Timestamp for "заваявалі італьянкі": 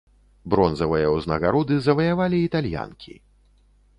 1.87-3.13